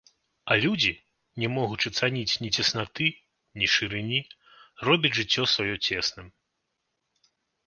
[0.53, 0.93] А людзі,
[1.43, 3.07] не могучы цаніць ні цеснаты,
[3.61, 4.19] ні шырыні,
[4.89, 6.27] робяць жыццё сваё цесным.